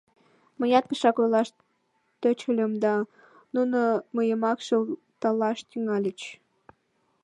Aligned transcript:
—Мыят 0.59 0.85
пешак 0.89 1.17
ойлаш 1.21 1.49
тӧчыльым 2.21 2.71
да, 2.83 2.93
нуно 3.55 3.79
мыйымак 4.15 4.59
шылталаш 4.67 5.59
тӱҥальыч. 5.69 6.19